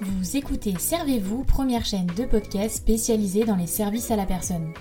[0.00, 4.72] Vous écoutez Servez-vous, première chaîne de podcast spécialisée dans les services à la personne.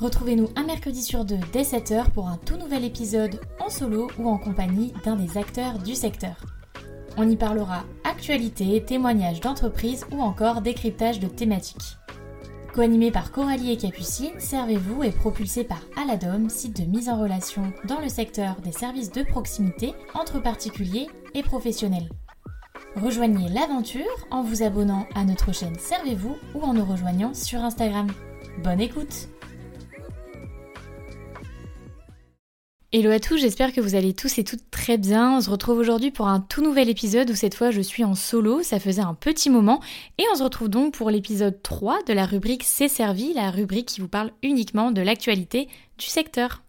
[0.00, 4.28] Retrouvez-nous un mercredi sur deux dès 7h pour un tout nouvel épisode en solo ou
[4.28, 6.36] en compagnie d'un des acteurs du secteur.
[7.16, 11.98] On y parlera actualité, témoignages d'entreprise ou encore décryptage de thématiques.
[12.78, 17.72] Co-animé par Coralie et Capucine, Servez-vous est propulsé par Aladom, site de mise en relation
[17.88, 22.08] dans le secteur des services de proximité entre particuliers et professionnels.
[22.94, 28.06] Rejoignez l'aventure en vous abonnant à notre chaîne Servez-vous ou en nous rejoignant sur Instagram.
[28.62, 29.28] Bonne écoute
[32.90, 35.36] Hello à tous, j'espère que vous allez tous et toutes très bien.
[35.36, 38.14] On se retrouve aujourd'hui pour un tout nouvel épisode où cette fois je suis en
[38.14, 39.82] solo, ça faisait un petit moment.
[40.16, 43.88] Et on se retrouve donc pour l'épisode 3 de la rubrique C'est servi, la rubrique
[43.88, 46.62] qui vous parle uniquement de l'actualité du secteur.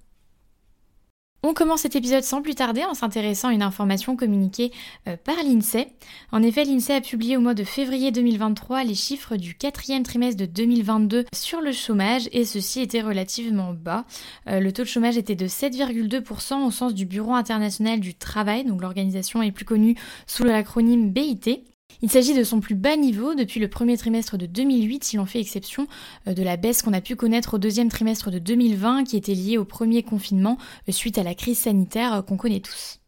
[1.42, 4.73] On commence cet épisode sans plus tarder en s'intéressant à une information communiquée
[5.08, 5.88] euh, par l'INSEE.
[6.34, 10.38] En effet, l'INSEE a publié au mois de février 2023 les chiffres du quatrième trimestre
[10.38, 14.04] de 2022 sur le chômage et ceci était relativement bas.
[14.48, 18.66] Euh, le taux de chômage était de 7,2% au sens du Bureau international du travail,
[18.66, 19.95] donc l'organisation est plus connue
[20.28, 21.64] sous l'acronyme BIT.
[22.02, 25.26] Il s'agit de son plus bas niveau depuis le premier trimestre de 2008, si l'on
[25.26, 25.86] fait exception
[26.28, 29.34] euh, de la baisse qu'on a pu connaître au deuxième trimestre de 2020, qui était
[29.34, 33.00] liée au premier confinement euh, suite à la crise sanitaire euh, qu'on connaît tous.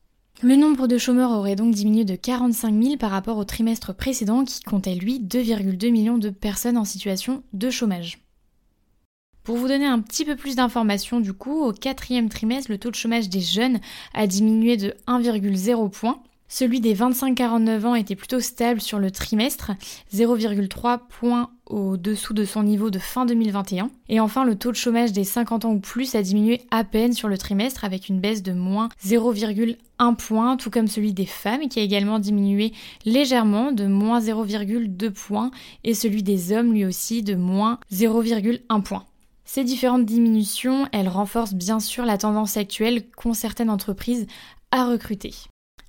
[0.41, 4.43] Le nombre de chômeurs aurait donc diminué de 45 000 par rapport au trimestre précédent
[4.43, 8.19] qui comptait lui 2,2 millions de personnes en situation de chômage.
[9.43, 12.91] Pour vous donner un petit peu plus d'informations du coup, au quatrième trimestre, le taux
[12.91, 13.79] de chômage des jeunes
[14.13, 19.71] a diminué de 1,0 point celui des 25-49 ans était plutôt stable sur le trimestre,
[20.13, 23.89] 0,3 points au-dessous de son niveau de fin 2021.
[24.09, 27.13] Et enfin, le taux de chômage des 50 ans ou plus a diminué à peine
[27.13, 31.69] sur le trimestre avec une baisse de moins 0,1 point, tout comme celui des femmes
[31.69, 32.73] qui a également diminué
[33.05, 35.51] légèrement de moins 0,2 points
[35.85, 39.05] et celui des hommes lui aussi de moins 0,1 point.
[39.45, 44.27] Ces différentes diminutions, elles renforcent bien sûr la tendance actuelle qu'ont certaines entreprises
[44.71, 45.33] à recruter.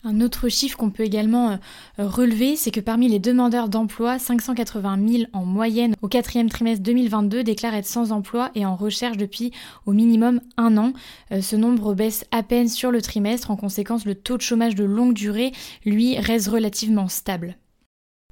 [0.04, 1.56] Un autre chiffre qu'on peut également euh,
[1.98, 7.44] relever, c'est que parmi les demandeurs d'emploi, 580 000 en moyenne au quatrième trimestre 2022
[7.44, 9.52] déclarent être sans emploi et en recherche depuis
[9.86, 10.92] au minimum un an.
[11.30, 14.74] Euh, ce nombre baisse à peine sur le trimestre, en conséquence le taux de chômage
[14.74, 15.52] de longue durée,
[15.84, 17.56] lui, reste relativement stable.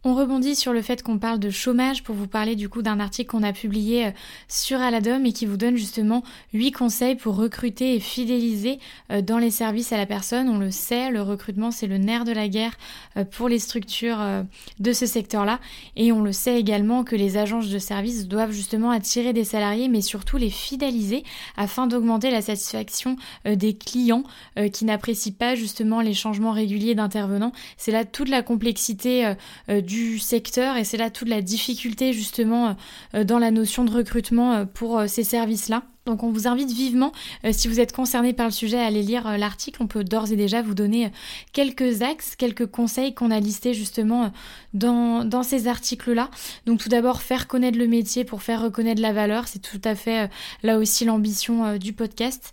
[0.03, 3.01] On rebondit sur le fait qu'on parle de chômage pour vous parler du coup d'un
[3.01, 4.11] article qu'on a publié euh,
[4.49, 6.23] sur Aladom et qui vous donne justement
[6.55, 8.79] 8 conseils pour recruter et fidéliser
[9.13, 10.49] euh, dans les services à la personne.
[10.49, 12.79] On le sait, le recrutement c'est le nerf de la guerre
[13.19, 14.21] euh, pour les structures
[14.79, 15.61] de ce secteur-là
[15.97, 19.89] et on le sait également que les agences de services doivent justement attirer des salariés
[19.89, 21.25] mais surtout les fidéliser
[21.59, 24.25] afin d'augmenter la satisfaction des clients
[24.73, 27.53] qui n'apprécient pas justement les changements réguliers d'intervenants.
[27.77, 29.35] C'est là toute la complexité
[30.19, 32.77] secteur et c'est là toute la difficulté justement
[33.15, 35.83] euh, dans la notion de recrutement euh, pour euh, ces services-là.
[36.07, 37.13] Donc on vous invite vivement,
[37.53, 39.83] si vous êtes concerné par le sujet, à aller lire l'article.
[39.83, 41.13] On peut d'ores et déjà vous donner
[41.53, 44.33] quelques axes, quelques conseils qu'on a listés justement
[44.73, 46.31] dans, dans ces articles-là.
[46.67, 49.47] Donc tout d'abord, faire connaître le métier pour faire reconnaître la valeur.
[49.47, 50.31] C'est tout à fait
[50.63, 52.53] là aussi l'ambition du podcast.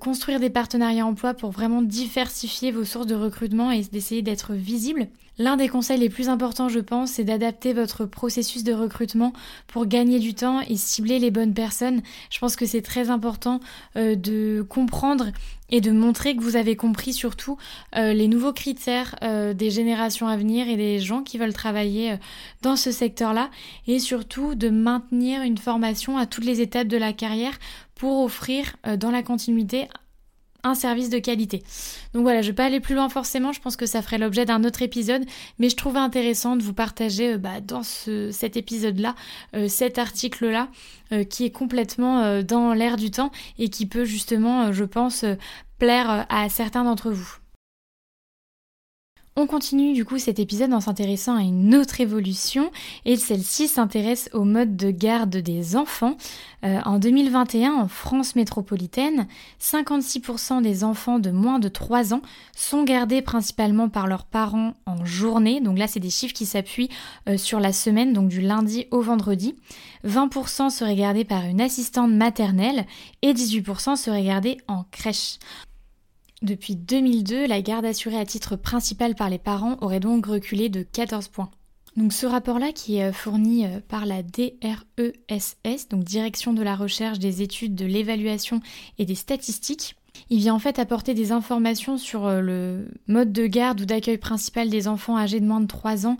[0.00, 5.08] construire des partenariats emploi pour vraiment diversifier vos sources de recrutement et d'essayer d'être visible.
[5.36, 9.32] L'un des conseils les plus importants, je pense, c'est d'adapter votre processus de recrutement
[9.66, 12.02] pour gagner du temps et cibler les bonnes personnes.
[12.30, 13.60] Je pense que c'est très important
[13.96, 15.26] euh, de comprendre
[15.70, 17.56] et de montrer que vous avez compris surtout
[17.96, 22.16] euh, les nouveaux critères euh, des générations à venir et des gens qui veulent travailler
[22.62, 23.50] dans ce secteur-là
[23.86, 27.58] et surtout de maintenir une formation à toutes les étapes de la carrière
[27.94, 29.88] pour offrir dans la continuité
[30.64, 31.62] un service de qualité.
[32.12, 34.44] Donc voilà, je vais pas aller plus loin forcément, je pense que ça ferait l'objet
[34.44, 35.24] d'un autre épisode,
[35.58, 39.14] mais je trouvais intéressant de vous partager euh, bah, dans ce, cet épisode-là,
[39.54, 40.68] euh, cet article-là,
[41.12, 45.24] euh, qui est complètement dans l'air du temps et qui peut justement, je pense,
[45.78, 47.43] plaire à certains d'entre vous.
[49.36, 52.70] On continue du coup cet épisode en s'intéressant à une autre évolution
[53.04, 56.16] et celle-ci s'intéresse au mode de garde des enfants.
[56.64, 59.26] Euh, en 2021, en France métropolitaine,
[59.60, 62.22] 56% des enfants de moins de 3 ans
[62.56, 65.60] sont gardés principalement par leurs parents en journée.
[65.60, 66.90] Donc là, c'est des chiffres qui s'appuient
[67.28, 69.56] euh, sur la semaine, donc du lundi au vendredi.
[70.06, 72.86] 20% seraient gardés par une assistante maternelle
[73.22, 75.40] et 18% seraient gardés en crèche.
[76.44, 80.82] Depuis 2002, la garde assurée à titre principal par les parents aurait donc reculé de
[80.82, 81.50] 14 points.
[81.96, 87.40] Donc ce rapport-là qui est fourni par la DRESS, donc Direction de la recherche, des
[87.40, 88.60] études, de l'évaluation
[88.98, 89.96] et des statistiques,
[90.30, 94.18] il vient en fait apporter des informations sur euh, le mode de garde ou d'accueil
[94.18, 96.16] principal des enfants âgés de moins de 3 ans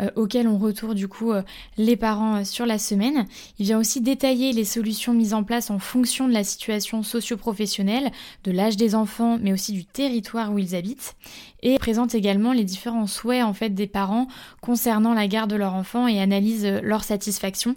[0.00, 1.42] euh, auxquels on retourne du coup euh,
[1.76, 3.26] les parents sur la semaine.
[3.58, 8.10] Il vient aussi détailler les solutions mises en place en fonction de la situation socio-professionnelle,
[8.44, 11.16] de l'âge des enfants, mais aussi du territoire où ils habitent.
[11.62, 14.28] Et présente également les différents souhaits en fait des parents
[14.60, 17.74] concernant la garde de leur enfant et analyse leur satisfaction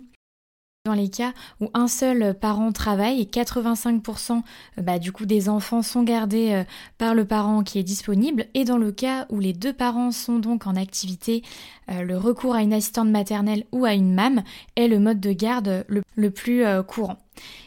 [0.83, 4.38] dans les cas où un seul parent travaille et 85%
[4.80, 6.63] euh, bah, du coup des enfants sont gardés euh,
[6.98, 10.39] par le parent qui est disponible et dans le cas où les deux parents sont
[10.39, 11.44] donc en activité,
[11.92, 14.42] euh, le recours à une assistante maternelle ou à une MAM
[14.75, 17.18] est le mode de garde le, plus courant.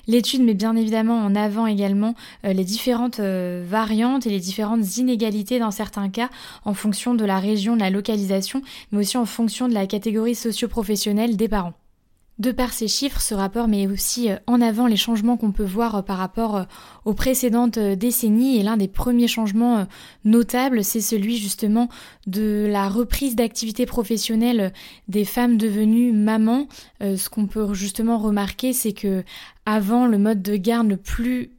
[0.08, 5.70] L'étude met bien évidemment en avant également les différentes variantes et les différentes inégalités dans
[5.70, 6.31] certains cas
[6.64, 10.34] en fonction de la région, de la localisation, mais aussi en fonction de la catégorie
[10.34, 11.75] socio-professionnelle des parents.
[12.40, 15.62] De par ces chiffres, ce rapport met aussi euh, en avant les changements qu'on peut
[15.64, 16.64] voir euh, par rapport euh,
[17.04, 19.86] aux précédentes décennies et l'un des premiers changements
[20.25, 21.88] notables, c'est celui justement
[22.26, 24.72] de la reprise d'activité professionnelle
[25.06, 26.66] des femmes devenues mamans.
[27.00, 29.22] Ce qu'on peut justement remarquer, c'est que
[29.66, 31.52] avant le mode de garde le plus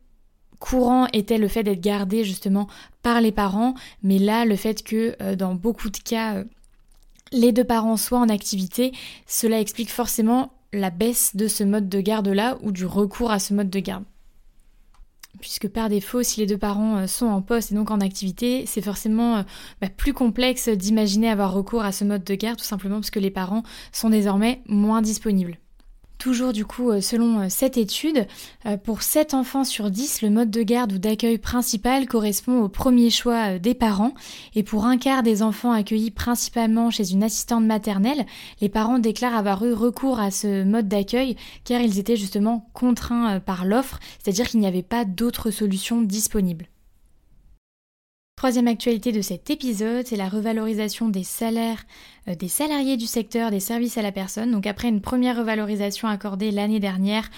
[0.60, 2.68] courant était le fait d'être gardé justement
[3.04, 6.44] par les parents, mais là le fait que dans beaucoup de cas
[7.32, 8.94] les deux parents soient en activité,
[9.28, 13.54] cela explique forcément la baisse de ce mode de garde-là ou du recours à ce
[13.54, 14.04] mode de garde.
[15.42, 18.66] Puisque par défaut, si les deux parents euh, sont en poste et donc en activité,
[18.66, 19.44] c'est forcément euh,
[19.82, 23.20] bah, plus complexe d'imaginer avoir recours à ce mode de garde, tout simplement parce que
[23.20, 25.58] les parents sont désormais moins disponibles.
[26.26, 28.26] Toujours du coup, euh, selon euh, cette étude,
[28.66, 32.68] euh, pour 7 enfants sur 10, le mode de garde ou d'accueil principal correspond au
[32.68, 34.16] premier choix des parents.
[34.56, 38.26] Et pour un quart des enfants accueillis principalement chez une assistante maternelle,
[38.60, 43.40] les parents déclarent avoir eu recours à ce mode d'accueil car ils étaient justement contraints
[43.40, 46.66] par l'offre, c'est-à-dire qu'il n'y avait pas d'autres solutions disponibles.
[48.36, 51.86] Troisième actualité de cet épisode, c'est la revalorisation des salaires
[52.28, 54.52] euh, des salariés du secteur des services à la personne.
[54.52, 57.30] Donc après une première revalorisation accordée l'année dernière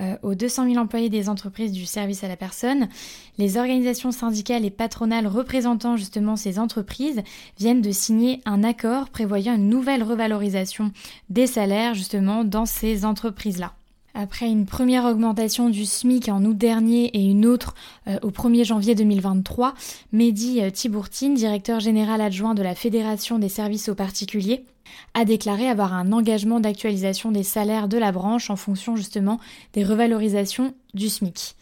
[0.00, 2.88] euh, aux 200 000 employés des entreprises du service à la personne,
[3.36, 7.22] les organisations syndicales et patronales représentant justement ces entreprises
[7.58, 10.90] viennent de signer un accord prévoyant une nouvelle revalorisation
[11.28, 13.74] des salaires justement dans ces entreprises-là.
[14.18, 17.74] Après une première augmentation du SMIC en août dernier et une autre
[18.08, 19.74] euh, au 1er janvier 2023,
[20.12, 24.64] Mehdi euh, Tibourtine, directeur général adjoint de la Fédération des services aux particuliers,
[25.12, 29.38] a déclaré avoir un engagement d'actualisation des salaires de la branche en fonction justement
[29.74, 31.54] des revalorisations du SMIC.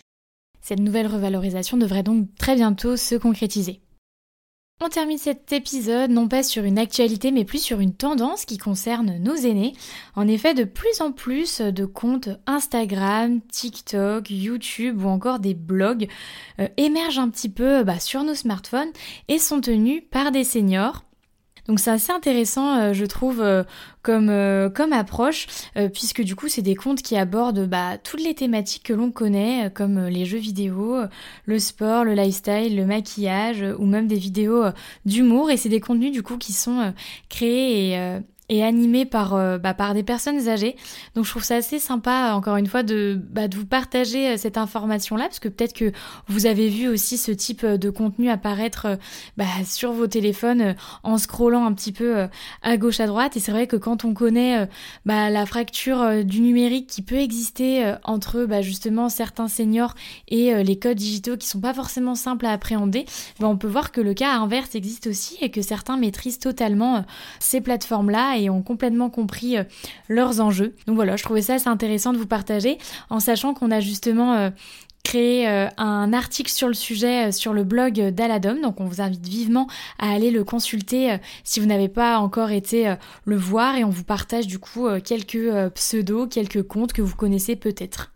[0.60, 3.80] Cette nouvelle revalorisation devrait donc très bientôt se concrétiser.
[4.80, 8.58] On termine cet épisode non pas sur une actualité mais plus sur une tendance qui
[8.58, 9.72] concerne nos aînés.
[10.16, 16.08] En effet, de plus en plus de comptes Instagram, TikTok, YouTube ou encore des blogs
[16.58, 18.92] euh, émergent un petit peu bah, sur nos smartphones
[19.28, 21.04] et sont tenus par des seniors.
[21.66, 23.64] Donc c'est assez intéressant, euh, je trouve, euh,
[24.02, 25.46] comme, euh, comme approche,
[25.94, 29.70] puisque du coup c'est des comptes qui abordent bah, toutes les thématiques que l'on connaît,
[29.74, 30.98] comme les jeux vidéo,
[31.46, 34.64] le sport, le lifestyle, le maquillage, ou même des vidéos
[35.06, 35.50] d'humour.
[35.50, 36.92] Et c'est des contenus du coup qui sont
[37.30, 40.76] créés et et animé par, euh, bah, par des personnes âgées.
[41.14, 44.36] Donc je trouve ça assez sympa, encore une fois, de, bah, de vous partager euh,
[44.36, 45.92] cette information-là, parce que peut-être que
[46.28, 48.98] vous avez vu aussi ce type euh, de contenu apparaître
[49.36, 52.26] bah, sur vos téléphones en scrollant un petit peu
[52.62, 53.36] à gauche à droite.
[53.36, 54.68] Et c'est vrai que quand on connaît
[55.06, 59.94] bah, la fracture du numérique qui peut exister entre bah, justement certains seniors
[60.28, 63.06] et les codes digitaux qui sont pas forcément simples à appréhender,
[63.40, 67.04] bah, on peut voir que le cas inverse existe aussi et que certains maîtrisent totalement
[67.38, 69.64] ces plateformes-là et ont complètement compris euh,
[70.08, 70.74] leurs enjeux.
[70.86, 72.78] Donc voilà, je trouvais ça assez intéressant de vous partager
[73.10, 74.50] en sachant qu'on a justement euh,
[75.02, 78.60] créé euh, un article sur le sujet sur le blog d'Aladom.
[78.60, 79.66] Donc on vous invite vivement
[79.98, 84.04] à aller le consulter si vous n'avez pas encore été le voir et on vous
[84.04, 88.13] partage du coup quelques pseudos, quelques comptes que vous connaissez peut-être.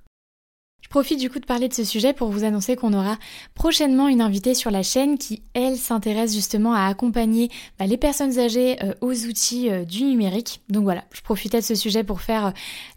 [0.89, 3.19] Je profite du coup de parler de ce sujet pour vous annoncer qu'on aura
[3.55, 8.39] prochainement une invitée sur la chaîne qui, elle, s'intéresse justement à accompagner bah, les personnes
[8.39, 10.63] âgées euh, aux outils euh, du numérique.
[10.71, 12.51] Donc voilà, je profitais de ce sujet pour faire euh,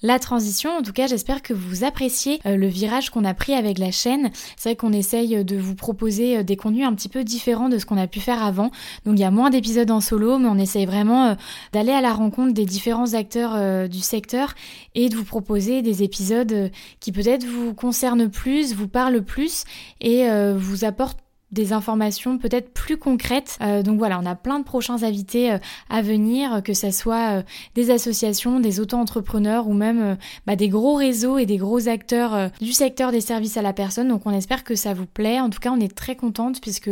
[0.04, 0.70] la transition.
[0.70, 4.32] En tout cas, j'espère que vous appréciez le virage qu'on a pris avec la chaîne.
[4.56, 7.86] C'est vrai qu'on essaye de vous proposer des contenus un petit peu différents de ce
[7.86, 8.72] qu'on a pu faire avant.
[9.04, 11.36] Donc il y a moins d'épisodes en solo, mais on essaye vraiment
[11.74, 14.54] d'aller à la rencontre des différents acteurs du secteur
[14.96, 16.72] et de vous proposer des épisodes
[17.02, 19.64] qui peut-être vous concerne plus, vous parle plus
[20.00, 21.18] et euh, vous apporte
[21.51, 23.58] des informations peut-être plus concrètes.
[23.62, 25.58] Euh, donc voilà, on a plein de prochains invités euh,
[25.89, 27.43] à venir, que ce soit euh,
[27.75, 30.17] des associations, des auto-entrepreneurs ou même
[30.48, 34.08] bah, des gros réseaux et des gros acteurs du secteur des services à la personne.
[34.08, 35.39] Donc on espère que ça vous plaît.
[35.39, 36.89] En tout cas, on est très contente puisque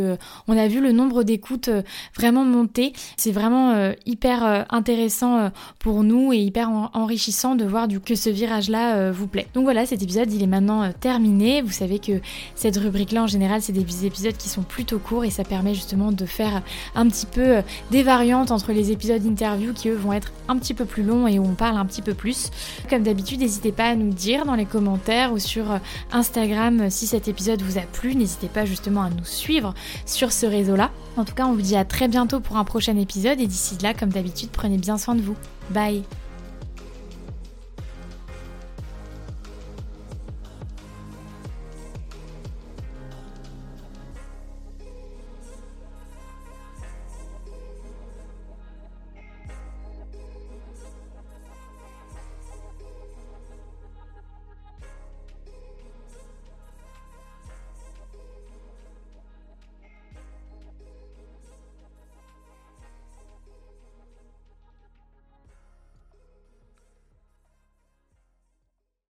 [0.48, 1.70] on a vu le nombre d'écoutes
[2.16, 2.92] vraiment monter.
[3.16, 9.10] C'est vraiment hyper intéressant pour nous et hyper enrichissant de voir du que ce virage-là
[9.10, 9.46] vous plaît.
[9.54, 11.62] Donc voilà, cet épisode il est maintenant terminé.
[11.62, 12.20] Vous savez que
[12.54, 16.12] cette rubrique-là en général, c'est des épisodes qui sont plutôt courts et ça permet justement
[16.12, 16.62] de faire
[16.94, 20.56] un petit peu euh, des variantes entre les épisodes interview qui eux vont être un
[20.56, 22.50] petit peu plus longs et où on parle un petit peu plus.
[22.88, 25.78] Comme d'habitude, n'hésitez pas à nous dire dans les commentaires ou sur euh,
[26.12, 28.14] Instagram euh, si cet épisode vous a plu.
[28.14, 29.74] N'hésitez pas justement à nous suivre
[30.06, 30.90] sur ce réseau-là.
[31.16, 33.76] En tout cas, on vous dit à très bientôt pour un prochain épisode et d'ici
[33.82, 35.36] là, comme d'habitude, prenez bien soin de vous.
[35.70, 36.19] Bye